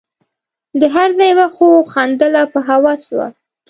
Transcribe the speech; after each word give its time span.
د 0.79 0.83
هر 0.95 1.09
ځای 1.19 1.31
وښو 1.37 1.69
خندله 1.91 2.43
په 2.53 2.59
هوس 2.67 3.03
وه 3.17 3.27